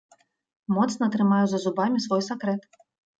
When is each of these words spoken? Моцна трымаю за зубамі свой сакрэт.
Моцна 0.75 1.09
трымаю 1.15 1.41
за 1.51 1.59
зубамі 1.65 2.01
свой 2.07 2.25
сакрэт. 2.29 2.65